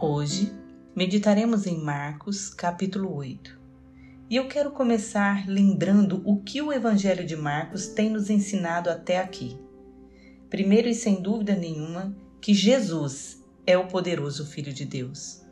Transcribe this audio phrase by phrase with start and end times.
[0.00, 0.52] Hoje
[0.94, 3.58] meditaremos em Marcos, capítulo 8.
[4.30, 9.18] E eu quero começar lembrando o que o Evangelho de Marcos tem nos ensinado até
[9.18, 9.58] aqui.
[10.48, 15.42] Primeiro e sem dúvida nenhuma, que Jesus é o poderoso Filho de Deus.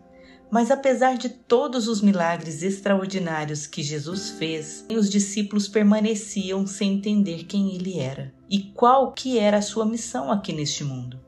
[0.48, 7.46] Mas apesar de todos os milagres extraordinários que Jesus fez, os discípulos permaneciam sem entender
[7.46, 11.25] quem ele era e qual que era a sua missão aqui neste mundo.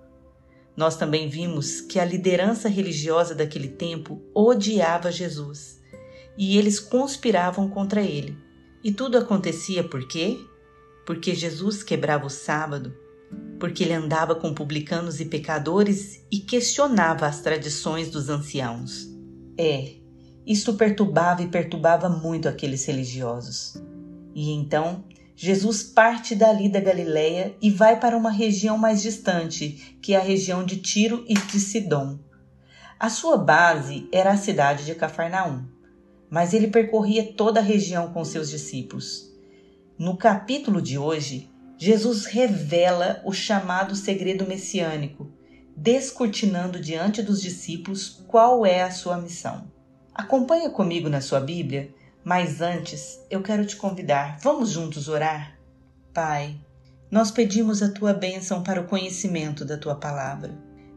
[0.78, 5.80] Nós também vimos que a liderança religiosa daquele tempo odiava Jesus
[6.36, 8.38] e eles conspiravam contra ele.
[8.84, 10.38] E tudo acontecia por quê?
[11.04, 12.94] Porque Jesus quebrava o sábado,
[13.58, 19.08] porque ele andava com publicanos e pecadores e questionava as tradições dos anciãos.
[19.58, 19.96] É,
[20.46, 23.82] isto perturbava e perturbava muito aqueles religiosos.
[24.32, 25.02] E então
[25.40, 30.20] Jesus parte dali da Galileia e vai para uma região mais distante, que é a
[30.20, 32.18] região de Tiro e de Sidom.
[32.98, 35.64] A sua base era a cidade de Cafarnaum,
[36.28, 39.32] mas ele percorria toda a região com seus discípulos.
[39.96, 41.48] No capítulo de hoje,
[41.78, 45.30] Jesus revela o chamado segredo messiânico,
[45.76, 49.70] descortinando diante dos discípulos qual é a sua missão.
[50.12, 51.94] Acompanha comigo na sua Bíblia
[52.28, 55.58] mas antes, eu quero te convidar, vamos juntos orar?
[56.12, 56.60] Pai,
[57.10, 60.54] nós pedimos a tua bênção para o conhecimento da tua palavra.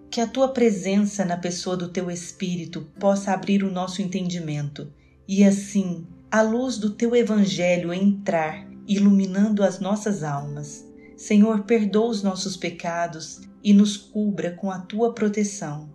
[0.10, 4.92] Que a tua presença na pessoa do teu Espírito possa abrir o nosso entendimento
[5.26, 10.86] e assim a luz do teu Evangelho entrar, iluminando as nossas almas.
[11.16, 15.90] Senhor, perdoa os nossos pecados e nos cubra com a tua proteção.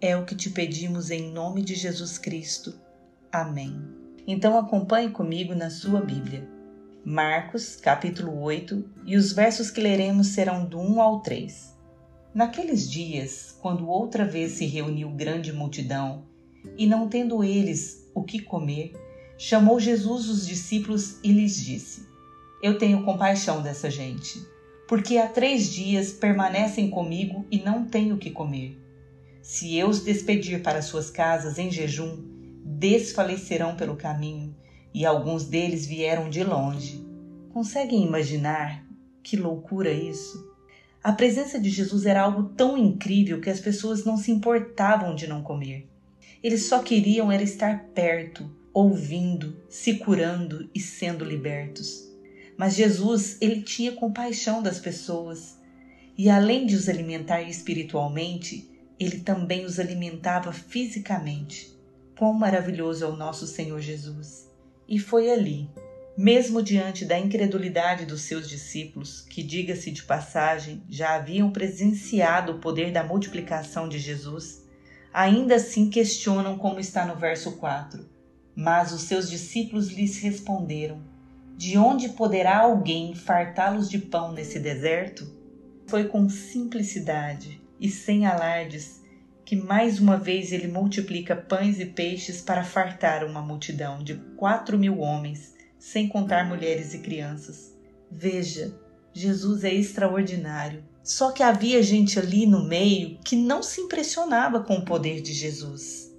[0.00, 2.72] É o que te pedimos em nome de Jesus Cristo.
[3.32, 3.95] Amém.
[4.26, 6.48] Então acompanhe comigo na sua Bíblia.
[7.04, 11.72] Marcos, capítulo 8, e os versos que leremos serão do 1 ao 3.
[12.34, 16.24] Naqueles dias, quando outra vez se reuniu grande multidão,
[16.76, 18.94] e não tendo eles o que comer,
[19.38, 22.08] chamou Jesus os discípulos e lhes disse:
[22.60, 24.44] Eu tenho compaixão dessa gente,
[24.88, 28.76] porque há três dias permanecem comigo e não tenho o que comer.
[29.40, 32.35] Se eu os despedir para suas casas em jejum,
[32.66, 34.54] desfalecerão pelo caminho,
[34.92, 37.06] e alguns deles vieram de longe.
[37.52, 38.84] Conseguem imaginar
[39.22, 40.54] que loucura isso?
[41.02, 45.26] A presença de Jesus era algo tão incrível que as pessoas não se importavam de
[45.26, 45.88] não comer.
[46.42, 52.12] Eles só queriam era estar perto, ouvindo, se curando e sendo libertos.
[52.56, 55.58] Mas Jesus, ele tinha compaixão das pessoas,
[56.18, 61.75] e além de os alimentar espiritualmente, ele também os alimentava fisicamente.
[62.18, 64.50] Quão maravilhoso é o nosso Senhor Jesus!
[64.88, 65.68] E foi ali,
[66.16, 72.58] mesmo diante da incredulidade dos seus discípulos, que, diga-se de passagem, já haviam presenciado o
[72.58, 74.66] poder da multiplicação de Jesus,
[75.12, 78.08] ainda assim questionam como está no verso 4.
[78.54, 81.02] Mas os seus discípulos lhes responderam:
[81.54, 85.30] De onde poderá alguém fartá-los de pão nesse deserto?
[85.86, 89.04] Foi com simplicidade e sem alardes
[89.46, 94.76] que mais uma vez ele multiplica pães e peixes para fartar uma multidão de quatro
[94.76, 97.72] mil homens, sem contar mulheres e crianças.
[98.10, 98.76] Veja,
[99.14, 100.82] Jesus é extraordinário.
[101.00, 105.32] Só que havia gente ali no meio que não se impressionava com o poder de
[105.32, 106.12] Jesus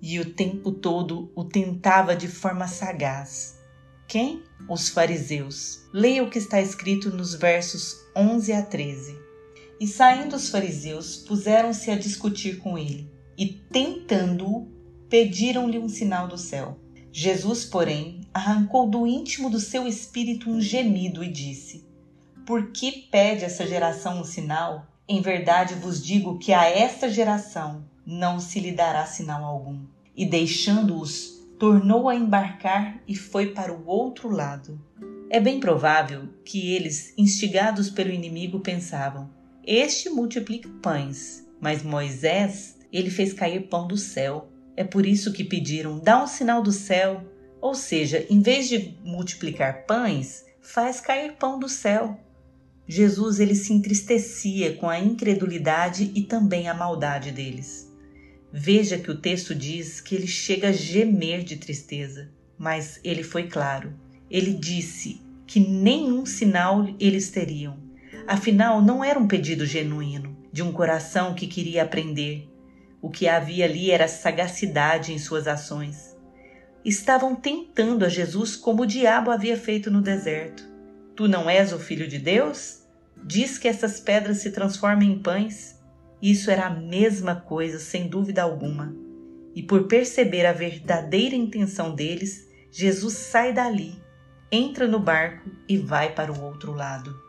[0.00, 3.60] e o tempo todo o tentava de forma sagaz.
[4.08, 4.42] Quem?
[4.66, 5.82] Os fariseus.
[5.92, 9.19] Leia o que está escrito nos versos 11 a 13.
[9.80, 14.68] E saindo os fariseus, puseram-se a discutir com ele, e tentando-o,
[15.08, 16.78] pediram-lhe um sinal do céu.
[17.10, 21.88] Jesus, porém, arrancou do íntimo do seu espírito um gemido e disse:
[22.44, 24.86] Por que pede essa geração um sinal?
[25.08, 29.80] Em verdade vos digo que a esta geração não se lhe dará sinal algum.
[30.14, 34.78] E deixando-os, tornou a embarcar e foi para o outro lado.
[35.30, 39.30] É bem provável que eles, instigados pelo inimigo, pensavam:
[39.66, 44.50] este multiplica pães, mas Moisés, ele fez cair pão do céu.
[44.76, 47.24] É por isso que pediram: dá um sinal do céu.
[47.60, 52.18] Ou seja, em vez de multiplicar pães, faz cair pão do céu.
[52.88, 57.92] Jesus ele se entristecia com a incredulidade e também a maldade deles.
[58.50, 63.46] Veja que o texto diz que ele chega a gemer de tristeza, mas ele foi
[63.46, 63.92] claro.
[64.30, 67.89] Ele disse que nenhum sinal eles teriam
[68.30, 72.48] Afinal, não era um pedido genuíno, de um coração que queria aprender.
[73.02, 76.16] O que havia ali era sagacidade em suas ações.
[76.84, 80.62] Estavam tentando a Jesus como o diabo havia feito no deserto.
[81.16, 82.84] Tu não és o filho de Deus?
[83.20, 85.76] Diz que essas pedras se transformem em pães.
[86.22, 88.94] Isso era a mesma coisa, sem dúvida alguma.
[89.56, 94.00] E por perceber a verdadeira intenção deles, Jesus sai dali,
[94.52, 97.28] entra no barco e vai para o outro lado.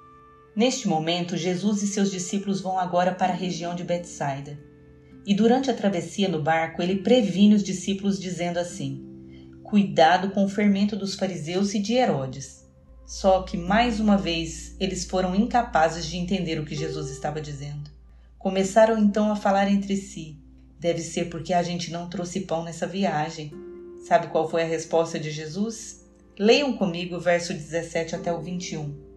[0.56, 4.60] Neste momento, Jesus e seus discípulos vão agora para a região de Betsaida.
[5.26, 9.06] E durante a travessia no barco, ele previne os discípulos dizendo assim:
[9.64, 12.70] Cuidado com o fermento dos fariseus e de Herodes.
[13.06, 17.90] Só que mais uma vez eles foram incapazes de entender o que Jesus estava dizendo.
[18.38, 20.38] Começaram então a falar entre si:
[20.78, 23.54] Deve ser porque a gente não trouxe pão nessa viagem.
[24.06, 26.10] Sabe qual foi a resposta de Jesus?
[26.38, 29.11] Leiam comigo o verso 17 até o 21.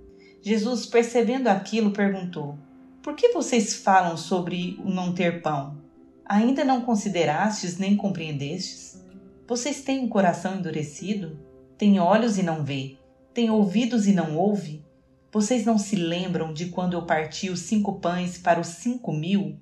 [0.45, 2.59] Jesus, percebendo aquilo, perguntou:
[3.03, 5.79] Por que vocês falam sobre o não ter pão?
[6.23, 9.03] Ainda não considerastes nem compreendestes?
[9.49, 11.39] Vocês têm um coração endurecido?
[11.79, 12.99] Têm olhos e não vê?
[13.33, 14.85] Têm ouvidos e não ouve?
[15.33, 19.57] Vocês não se lembram de quando eu parti os cinco pães para os cinco mil?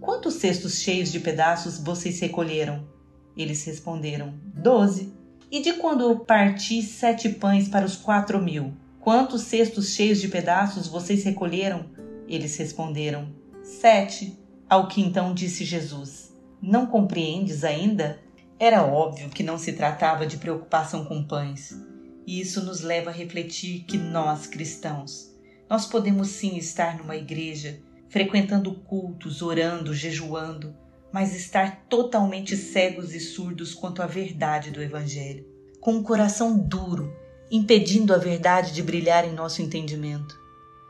[0.00, 2.88] Quantos cestos cheios de pedaços vocês recolheram?
[3.36, 5.12] Eles responderam: Doze.
[5.50, 8.72] E de quando eu parti sete pães para os quatro mil?
[9.02, 11.86] Quantos cestos cheios de pedaços vocês recolheram?
[12.28, 14.38] Eles responderam: Sete.
[14.70, 16.32] Ao que então disse Jesus:
[16.62, 18.20] Não compreendes ainda?
[18.60, 21.76] Era óbvio que não se tratava de preocupação com pães.
[22.24, 25.36] E isso nos leva a refletir que nós, cristãos,
[25.68, 30.76] nós podemos sim estar numa igreja, frequentando cultos, orando, jejuando,
[31.12, 35.44] mas estar totalmente cegos e surdos quanto à verdade do Evangelho,
[35.80, 37.12] com um coração duro,
[37.52, 40.40] impedindo a verdade de brilhar em nosso entendimento.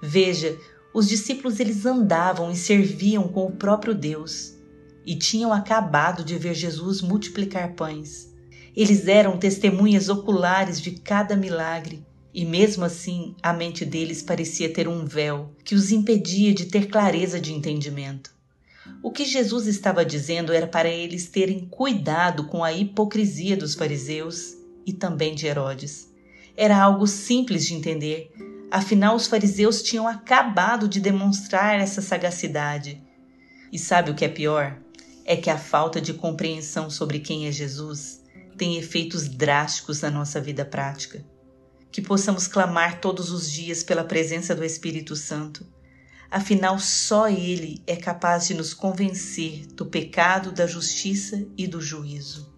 [0.01, 0.57] Veja,
[0.95, 4.55] os discípulos eles andavam e serviam com o próprio Deus
[5.05, 8.33] e tinham acabado de ver Jesus multiplicar pães.
[8.77, 14.87] Eles eram testemunhas oculares de cada milagre e mesmo assim a mente deles parecia ter
[14.87, 18.31] um véu que os impedia de ter clareza de entendimento.
[19.03, 24.55] O que Jesus estava dizendo era para eles terem cuidado com a hipocrisia dos fariseus
[24.87, 26.12] e também de Herodes.
[26.57, 28.31] Era algo simples de entender,
[28.71, 33.03] afinal, os fariseus tinham acabado de demonstrar essa sagacidade.
[33.73, 34.79] E sabe o que é pior?
[35.25, 38.23] É que a falta de compreensão sobre quem é Jesus
[38.57, 41.25] tem efeitos drásticos na nossa vida prática.
[41.91, 45.67] Que possamos clamar todos os dias pela presença do Espírito Santo
[46.33, 52.51] Afinal, só Ele é capaz de nos convencer do pecado, da justiça e do juízo.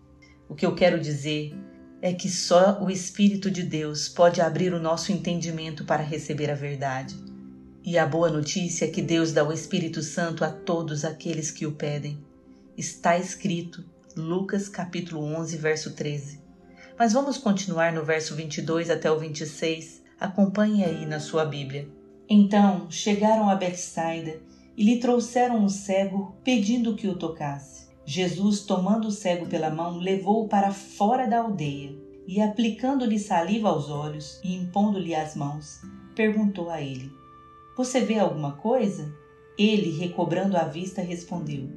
[0.49, 1.53] O que eu quero dizer
[2.01, 6.55] é que só o Espírito de Deus pode abrir o nosso entendimento para receber a
[6.55, 7.15] verdade.
[7.83, 11.67] E a boa notícia é que Deus dá o Espírito Santo a todos aqueles que
[11.67, 12.19] o pedem.
[12.77, 13.85] Está escrito,
[14.17, 16.41] Lucas capítulo 11, verso 13.
[16.99, 20.03] Mas vamos continuar no verso 22 até o 26.
[20.19, 21.89] Acompanhe aí na sua Bíblia.
[22.29, 24.41] Então chegaram a Betsaida
[24.77, 27.84] e lhe trouxeram um cego, pedindo que o tocasse.
[28.07, 31.97] Jesus, tomando o cego pela mão, levou-o para fora da aldeia
[32.27, 35.81] e, aplicando-lhe saliva aos olhos e impondo-lhe as mãos,
[36.15, 37.11] perguntou a ele:
[37.77, 39.15] Você vê alguma coisa?
[39.57, 41.69] Ele, recobrando a vista, respondeu: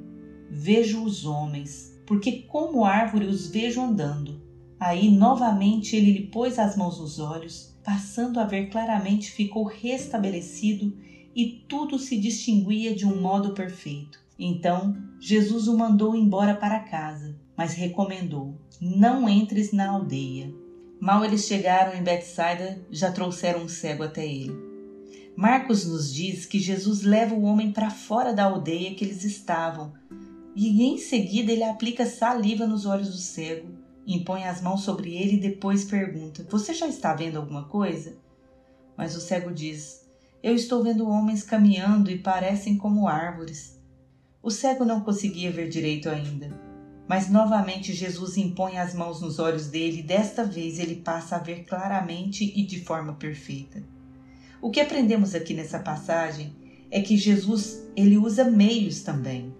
[0.50, 4.46] Vejo os homens, porque como árvore os vejo andando.
[4.80, 10.94] Aí novamente ele lhe pôs as mãos nos olhos passando a ver claramente, ficou restabelecido
[11.34, 14.20] e tudo se distinguia de um modo perfeito.
[14.38, 20.54] Então Jesus o mandou embora para casa, mas recomendou: Não entres na aldeia.
[21.00, 24.56] Mal eles chegaram em Betsaida, já trouxeram um cego até ele.
[25.36, 29.94] Marcos nos diz que Jesus leva o homem para fora da aldeia que eles estavam,
[30.56, 35.36] e em seguida ele aplica saliva nos olhos do cego impõe as mãos sobre ele
[35.36, 38.18] e depois pergunta: Você já está vendo alguma coisa?
[38.96, 40.08] Mas o cego diz:
[40.42, 43.77] Eu estou vendo homens caminhando e parecem como árvores.
[44.42, 46.50] O cego não conseguia ver direito ainda,
[47.08, 51.40] mas novamente Jesus impõe as mãos nos olhos dele e desta vez ele passa a
[51.40, 53.84] ver claramente e de forma perfeita.
[54.62, 56.56] O que aprendemos aqui nessa passagem
[56.90, 59.54] é que Jesus ele usa meios também.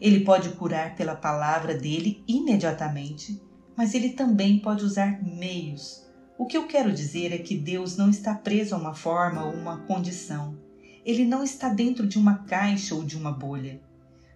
[0.00, 3.40] Ele pode curar pela palavra dele imediatamente
[3.80, 6.06] mas ele também pode usar meios.
[6.36, 9.54] O que eu quero dizer é que Deus não está preso a uma forma ou
[9.54, 10.54] uma condição.
[11.02, 13.80] Ele não está dentro de uma caixa ou de uma bolha,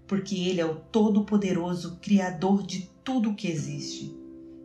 [0.07, 4.15] porque Ele é o Todo-Poderoso Criador de tudo o que existe.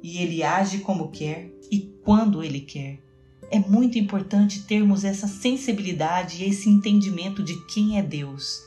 [0.02, 3.00] E Ele age como quer e quando Ele quer.
[3.52, 8.62] É muito importante termos essa sensibilidade e esse entendimento de quem é Deus.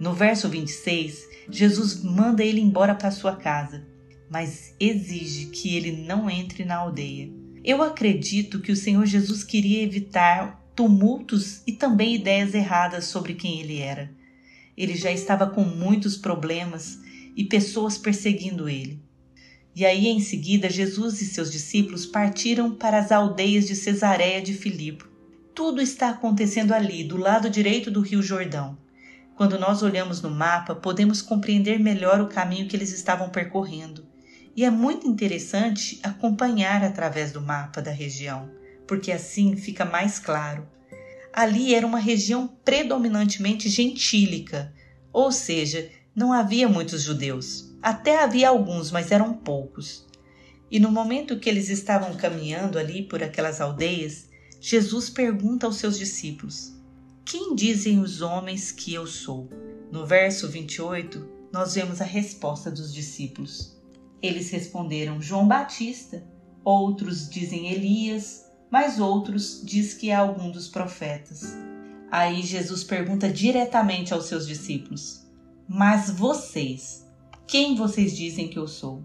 [0.00, 3.84] No verso 26, Jesus manda ele embora para sua casa
[4.28, 7.30] mas exige que ele não entre na aldeia.
[7.64, 13.60] Eu acredito que o Senhor Jesus queria evitar tumultos e também ideias erradas sobre quem
[13.60, 14.10] ele era.
[14.76, 16.98] Ele já estava com muitos problemas
[17.36, 19.00] e pessoas perseguindo ele.
[19.74, 24.54] E aí, em seguida, Jesus e seus discípulos partiram para as aldeias de Cesareia de
[24.54, 25.04] Filipe.
[25.54, 28.78] Tudo está acontecendo ali, do lado direito do Rio Jordão.
[29.36, 34.06] Quando nós olhamos no mapa, podemos compreender melhor o caminho que eles estavam percorrendo.
[34.56, 38.50] E é muito interessante acompanhar através do mapa da região,
[38.86, 40.66] porque assim fica mais claro.
[41.36, 44.72] Ali era uma região predominantemente gentílica,
[45.12, 47.76] ou seja, não havia muitos judeus.
[47.82, 50.06] Até havia alguns, mas eram poucos.
[50.70, 54.30] E no momento que eles estavam caminhando ali por aquelas aldeias,
[54.62, 56.72] Jesus pergunta aos seus discípulos:
[57.22, 59.50] Quem dizem os homens que eu sou?
[59.92, 63.76] No verso 28, nós vemos a resposta dos discípulos.
[64.22, 66.24] Eles responderam: João Batista.
[66.64, 71.56] Outros dizem Elias, mas outros diz que é algum dos profetas.
[72.10, 75.26] Aí Jesus pergunta diretamente aos seus discípulos:
[75.68, 77.06] Mas vocês,
[77.46, 79.02] quem vocês dizem que eu sou?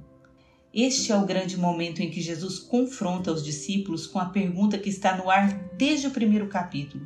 [0.74, 4.90] Este é o grande momento em que Jesus confronta os discípulos com a pergunta que
[4.90, 7.06] está no ar desde o primeiro capítulo: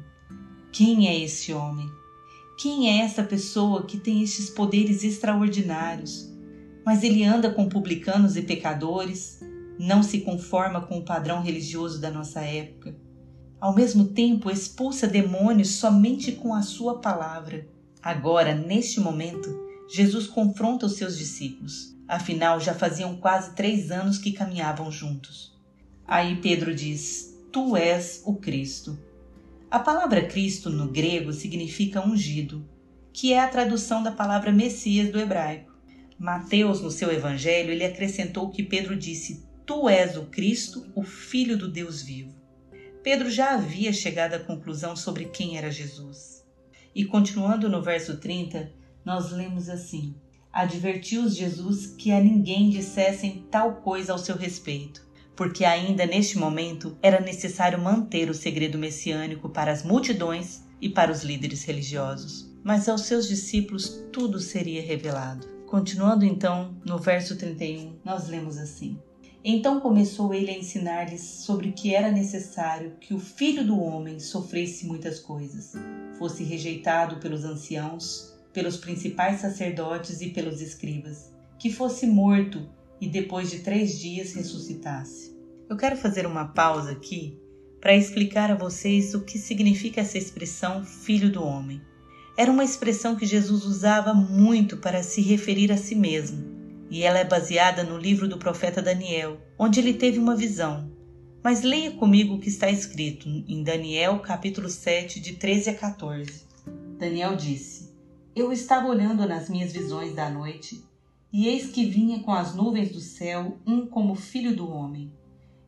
[0.72, 1.90] Quem é esse homem?
[2.58, 6.32] Quem é essa pessoa que tem estes poderes extraordinários?
[6.86, 9.40] Mas ele anda com publicanos e pecadores,
[9.80, 12.96] não se conforma com o padrão religioso da nossa época.
[13.60, 17.68] Ao mesmo tempo, expulsa demônios somente com a sua palavra.
[18.02, 19.50] Agora, neste momento,
[19.88, 21.96] Jesus confronta os seus discípulos.
[22.08, 25.56] Afinal, já faziam quase três anos que caminhavam juntos.
[26.08, 29.00] Aí Pedro diz: Tu és o Cristo.
[29.72, 32.64] A palavra Cristo no grego significa ungido,
[33.12, 35.74] que é a tradução da palavra Messias do hebraico.
[36.18, 41.58] Mateus, no seu evangelho, ele acrescentou que Pedro disse: Tu és o Cristo, o Filho
[41.58, 42.36] do Deus vivo.
[43.02, 46.46] Pedro já havia chegado à conclusão sobre quem era Jesus.
[46.94, 48.72] E continuando no verso 30,
[49.04, 50.14] nós lemos assim:
[50.54, 55.04] Advertiu-os Jesus que a ninguém dissessem tal coisa ao seu respeito,
[55.36, 61.12] porque ainda neste momento era necessário manter o segredo messiânico para as multidões e para
[61.12, 62.56] os líderes religiosos.
[62.64, 65.48] Mas aos seus discípulos tudo seria revelado.
[65.66, 69.00] Continuando então, no verso 31, nós lemos assim:
[69.48, 74.88] Então começou ele a ensinar-lhes sobre que era necessário que o filho do homem sofresse
[74.88, 75.74] muitas coisas,
[76.18, 82.68] fosse rejeitado pelos anciãos, pelos principais sacerdotes e pelos escribas, que fosse morto
[83.00, 85.38] e depois de três dias ressuscitasse.
[85.70, 87.40] Eu quero fazer uma pausa aqui
[87.80, 91.80] para explicar a vocês o que significa essa expressão filho do homem
[92.38, 96.55] era uma expressão que Jesus usava muito para se referir a si mesmo,
[96.90, 100.92] e ela é baseada no livro do profeta Daniel, onde ele teve uma visão.
[101.44, 106.44] Mas leia comigo o que está escrito em Daniel, capítulo 7, de 13 a 14.
[106.98, 107.94] Daniel disse:
[108.36, 110.84] Eu estava olhando nas minhas visões da noite,
[111.32, 115.12] e eis que vinha com as nuvens do céu um como filho do homem.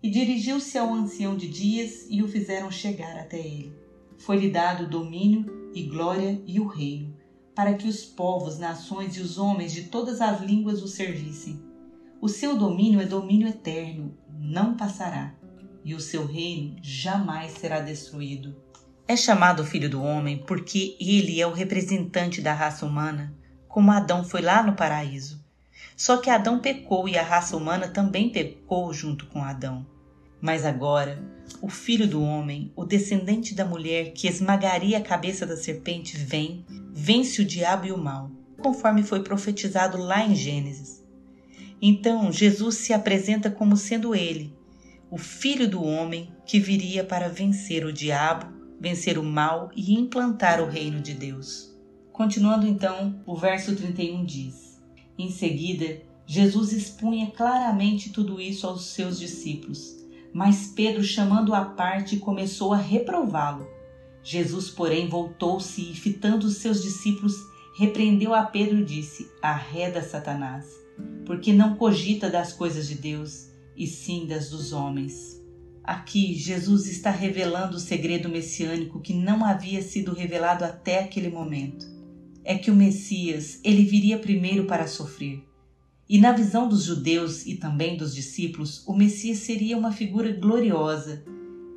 [0.01, 3.73] E dirigiu-se ao ancião de dias e o fizeram chegar até ele.
[4.17, 7.16] Foi-lhe dado domínio e glória e o reino,
[7.57, 11.59] para que os povos, nações e os homens de todas as línguas o servissem.
[12.21, 15.33] O seu domínio é domínio eterno, não passará,
[15.83, 18.55] e o seu reino jamais será destruído.
[19.07, 23.33] É chamado Filho do Homem porque ele é o representante da raça humana,
[23.67, 25.43] como Adão foi lá no paraíso.
[25.95, 29.83] Só que Adão pecou e a raça humana também pecou junto com Adão.
[30.41, 31.19] Mas agora,
[31.61, 36.63] o filho do homem, o descendente da mulher que esmagaria a cabeça da serpente, vem,
[36.93, 38.29] vence o diabo e o mal,
[38.59, 41.03] conforme foi profetizado lá em Gênesis.
[41.81, 44.55] Então, Jesus se apresenta como sendo ele,
[45.09, 48.47] o filho do homem que viria para vencer o diabo,
[48.79, 51.75] vencer o mal e implantar o reino de Deus.
[52.11, 54.81] Continuando então, o verso 31 diz:
[55.17, 59.96] Em seguida, Jesus expunha claramente tudo isso aos seus discípulos
[60.33, 63.67] mas Pedro, chamando-o à parte, começou a reprová-lo.
[64.23, 67.33] Jesus, porém, voltou-se e, fitando os seus discípulos,
[67.77, 70.65] repreendeu a Pedro e disse: Arreda, Satanás,
[71.25, 75.41] porque não cogita das coisas de Deus, e sim das dos homens.
[75.83, 81.85] Aqui, Jesus está revelando o segredo messiânico que não havia sido revelado até aquele momento.
[82.43, 85.46] É que o Messias, ele viria primeiro para sofrer
[86.09, 91.25] e na visão dos judeus e também dos discípulos, o Messias seria uma figura gloriosa,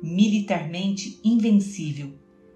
[0.01, 2.13] militarmente invencível,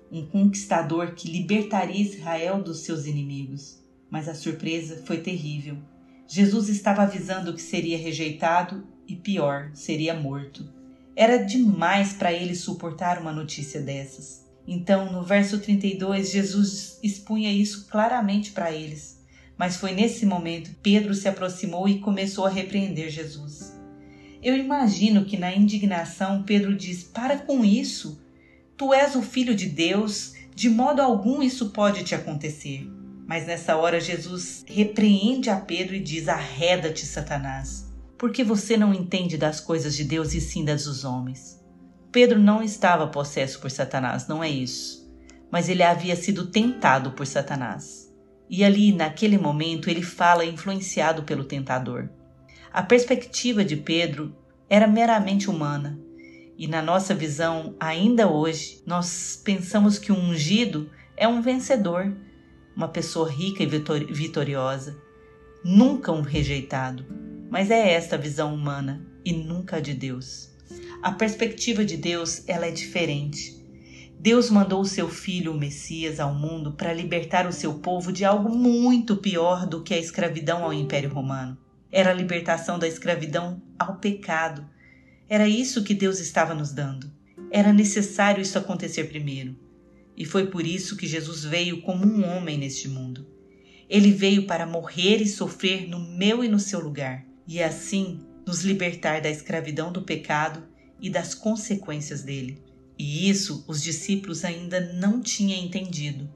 [0.09, 3.83] um conquistador que libertaria Israel dos seus inimigos.
[4.09, 5.77] Mas a surpresa foi terrível.
[6.25, 10.65] Jesus estava avisando que seria rejeitado e, pior, seria morto.
[11.13, 14.45] Era demais para ele suportar uma notícia dessas.
[14.65, 19.14] Então, no verso 32, Jesus expunha isso claramente para eles
[19.57, 23.73] Mas foi nesse momento Pedro se aproximou e começou a repreender Jesus.
[24.43, 28.21] Eu imagino que na indignação Pedro diz: Para com isso!
[28.77, 32.87] Tu és o filho de Deus, de modo algum isso pode te acontecer.
[33.25, 39.37] Mas nessa hora Jesus repreende a Pedro e diz: Arreda-te, Satanás, porque você não entende
[39.37, 41.59] das coisas de Deus e sim das dos homens.
[42.11, 45.05] Pedro não estava possesso por Satanás, não é isso.
[45.51, 48.04] Mas ele havia sido tentado por Satanás.
[48.49, 52.09] E ali, naquele momento, ele fala influenciado pelo tentador.
[52.71, 54.35] A perspectiva de Pedro
[54.69, 55.99] era meramente humana.
[56.57, 62.15] E na nossa visão, ainda hoje, nós pensamos que um ungido é um vencedor,
[62.75, 64.97] uma pessoa rica e vitoriosa,
[65.63, 67.05] nunca um rejeitado.
[67.49, 70.53] Mas é esta a visão humana e nunca a de Deus.
[71.01, 73.64] A perspectiva de Deus ela é diferente.
[74.19, 78.25] Deus mandou o seu filho, o Messias, ao mundo para libertar o seu povo de
[78.25, 81.57] algo muito pior do que a escravidão ao Império Romano.
[81.91, 84.67] Era a libertação da escravidão ao pecado.
[85.29, 87.11] Era isso que Deus estava nos dando.
[87.51, 89.55] Era necessário isso acontecer primeiro.
[90.17, 93.27] E foi por isso que Jesus veio como um homem neste mundo.
[93.89, 98.63] Ele veio para morrer e sofrer no meu e no seu lugar, e assim nos
[98.63, 100.63] libertar da escravidão do pecado
[100.99, 102.64] e das consequências dele.
[102.97, 106.29] E isso os discípulos ainda não tinham entendido.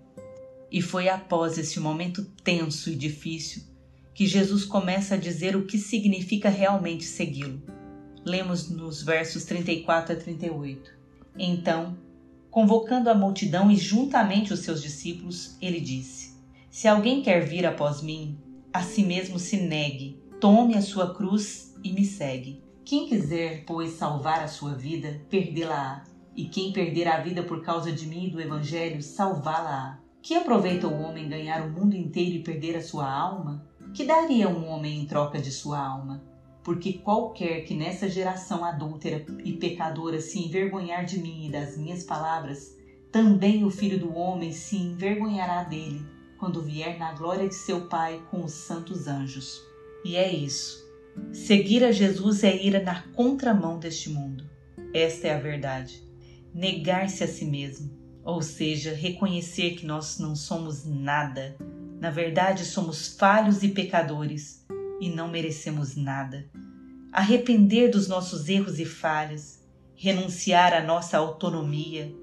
[0.71, 3.63] E foi após esse momento tenso e difícil
[4.13, 7.61] que Jesus começa a dizer o que significa realmente segui-lo.
[8.25, 10.91] Lemos nos versos 34 a 38.
[11.37, 11.97] Então,
[12.51, 16.33] Convocando a multidão e juntamente os seus discípulos, ele disse:
[16.69, 18.39] Se alguém quer vir após mim,
[18.73, 22.63] a si mesmo se negue, tome a sua cruz e me segue.
[22.83, 26.03] Quem quiser, pois, salvar a sua vida, perdê-la-á.
[26.39, 29.99] E quem perder a vida por causa de mim e do Evangelho, salvá-la-á.
[30.21, 33.67] Que aproveita o homem ganhar o mundo inteiro e perder a sua alma?
[33.93, 36.23] Que daria um homem em troca de sua alma?
[36.63, 42.03] porque qualquer que nessa geração adúltera e pecadora se envergonhar de mim e das minhas
[42.03, 42.77] palavras,
[43.11, 46.05] também o filho do homem se envergonhará dele
[46.37, 49.59] quando vier na glória de seu Pai com os santos anjos.
[50.05, 50.87] E é isso.
[51.33, 54.47] Seguir a Jesus é ir na contramão deste mundo.
[54.93, 56.08] Esta é a verdade.
[56.53, 57.91] Negar-se a si mesmo,
[58.23, 61.55] ou seja, reconhecer que nós não somos nada.
[61.99, 64.65] Na verdade, somos falhos e pecadores
[64.99, 66.49] e não merecemos nada.
[67.11, 69.59] Arrepender dos nossos erros e falhas,
[69.95, 72.13] renunciar à nossa autonomia,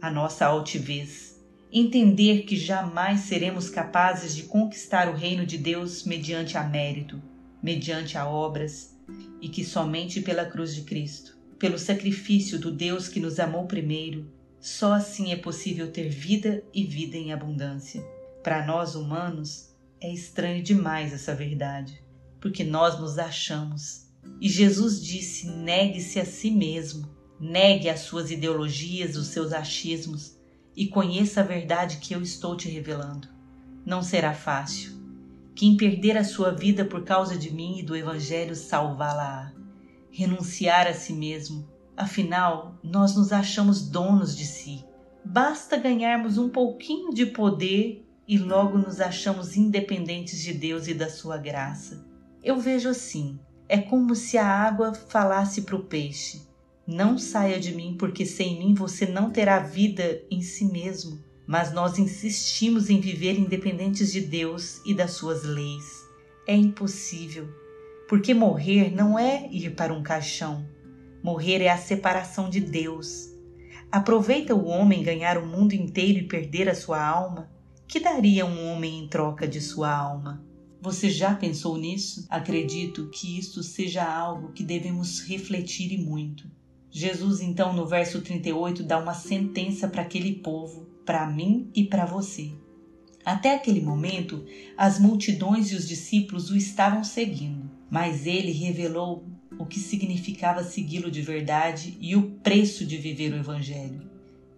[0.00, 1.36] à nossa altivez.
[1.72, 7.20] Entender que jamais seremos capazes de conquistar o reino de Deus mediante a mérito,
[7.62, 8.96] mediante a obras,
[9.40, 14.30] e que somente pela cruz de Cristo, pelo sacrifício do Deus que nos amou primeiro,
[14.60, 18.04] só assim é possível ter vida e vida em abundância.
[18.42, 22.06] Para nós humanos, é estranho demais essa verdade
[22.46, 24.06] porque nós nos achamos.
[24.40, 27.08] E Jesus disse: negue-se a si mesmo,
[27.40, 30.36] negue as suas ideologias, os seus achismos
[30.76, 33.28] e conheça a verdade que eu estou te revelando.
[33.84, 34.92] Não será fácil.
[35.56, 39.52] Quem perder a sua vida por causa de mim e do Evangelho, salvá-la-á.
[40.18, 41.68] Renunciar a si mesmo.
[41.94, 44.82] Afinal, nós nos achamos donos de si.
[45.22, 51.10] Basta ganharmos um pouquinho de poder e logo nos achamos independentes de Deus e da
[51.10, 52.02] sua graça.
[52.42, 56.48] Eu vejo assim: é como se a água falasse para o peixe:
[56.86, 61.22] Não saia de mim, porque sem mim você não terá vida em si mesmo.
[61.46, 65.84] Mas nós insistimos em viver independentes de Deus e das suas leis.
[66.48, 67.46] É impossível,
[68.08, 70.66] porque morrer não é ir para um caixão.
[71.22, 73.28] Morrer é a separação de Deus.
[73.90, 77.50] Aproveita o homem ganhar o mundo inteiro e perder a sua alma?
[77.88, 80.44] Que daria um homem em troca de sua alma?
[80.80, 82.26] Você já pensou nisso?
[82.28, 86.48] Acredito que isto seja algo que devemos refletir e muito.
[86.90, 92.06] Jesus, então, no verso 38, dá uma sentença para aquele povo, para mim e para
[92.06, 92.52] você.
[93.24, 94.44] Até aquele momento,
[94.76, 99.24] as multidões e os discípulos o estavam seguindo, mas ele revelou
[99.58, 104.02] o que significava segui-lo de verdade e o preço de viver o Evangelho.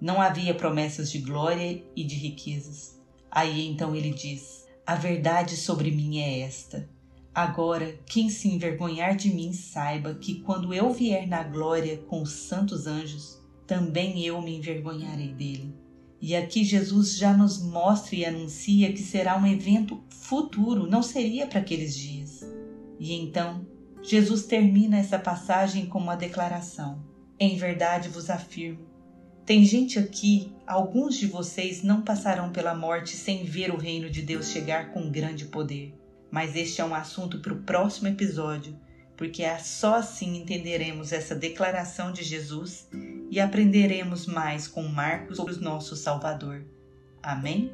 [0.00, 2.98] Não havia promessas de glória e de riquezas.
[3.30, 6.88] Aí então ele diz: a verdade sobre mim é esta.
[7.34, 12.30] Agora, quem se envergonhar de mim, saiba que quando eu vier na glória com os
[12.30, 15.74] santos anjos, também eu me envergonharei dele.
[16.20, 21.46] E aqui Jesus já nos mostra e anuncia que será um evento futuro, não seria
[21.46, 22.57] para aqueles dias.
[22.98, 23.66] E então,
[24.02, 27.02] Jesus termina essa passagem com uma declaração:
[27.38, 28.86] Em verdade vos afirmo,
[29.44, 34.22] Tem gente aqui, alguns de vocês não passarão pela morte sem ver o reino de
[34.22, 35.94] Deus chegar com grande poder.
[36.30, 38.78] Mas este é um assunto para o próximo episódio,
[39.16, 42.88] porque é só assim entenderemos essa declaração de Jesus
[43.30, 46.64] e aprenderemos mais com Marcos sobre o nosso Salvador.
[47.22, 47.72] Amém?